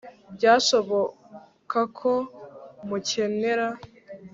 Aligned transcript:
byashoboka 0.35 1.79
ko 1.97 2.11
mukenera 2.87 3.67